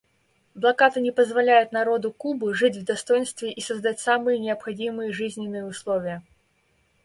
[0.55, 6.23] Блокада не позволяет народу Кубы жить в достоинстве и создать самые необходимые жизненные условия.